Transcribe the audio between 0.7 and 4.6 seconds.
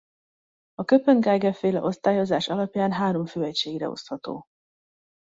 A Köppen-Geiger-féle osztályozás alapján három fő egységre osztható.